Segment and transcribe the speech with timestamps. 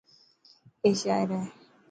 [0.83, 1.41] اي شاعر هي.